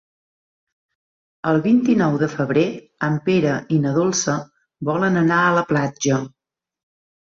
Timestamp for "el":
1.51-1.61